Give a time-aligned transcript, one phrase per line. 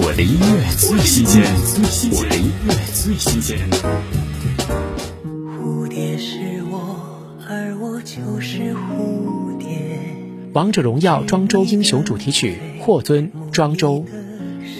[0.00, 1.42] 我的音乐最新鲜，
[2.12, 3.58] 我的音乐最新鲜。
[5.60, 9.66] 蝴蝶是我，而我就是蝴蝶。
[10.52, 13.94] 《王者荣耀》庄周英雄主题曲《霍尊庄周》，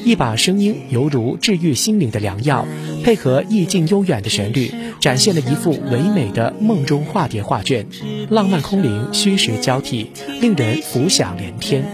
[0.04, 2.64] 一把声音犹如治愈心灵的良药，
[3.02, 7.88] 配合意境悠远的旋律，展现了一幅唯美的梦中化蝶画卷，
[8.30, 11.84] 浪漫空灵，虚实交替，令人浮想联天。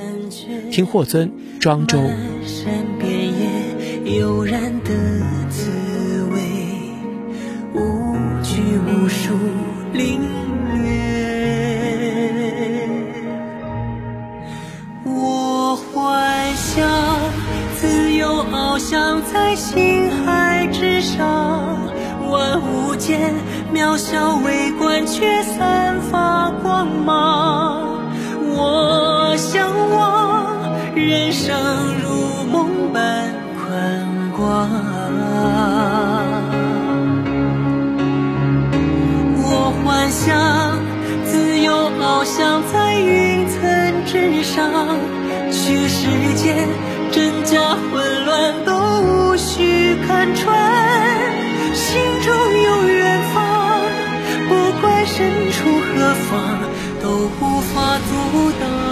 [0.71, 1.99] 听霍尊庄周。
[4.05, 4.91] 悠然的
[5.49, 5.71] 滋
[6.31, 6.39] 味，
[7.73, 9.33] 无拘无束，
[9.95, 10.21] 领
[10.75, 10.93] 略。
[15.05, 16.87] 我幻想
[17.77, 21.65] 自由翱翔在星海之上，
[22.31, 23.33] 万物间
[23.73, 28.05] 渺小微观，却散发光芒。
[28.55, 31.57] 我向往人生
[32.03, 32.13] 如。
[32.53, 33.24] 梦般
[34.69, 34.73] 宽
[35.19, 36.33] 广，
[39.43, 40.79] 我幻想
[41.25, 43.55] 自由翱翔在云层
[44.07, 44.71] 之上，
[45.51, 46.69] 去世间
[47.11, 50.45] 真假混乱都无需看穿，
[51.75, 53.83] 心中有远方，
[54.49, 56.59] 不管身处何方，
[57.03, 58.13] 都无法阻
[58.61, 58.84] 挡。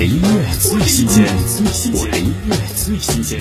[0.00, 1.26] 的音乐最新鲜，
[1.92, 3.38] 我的音乐最新鲜。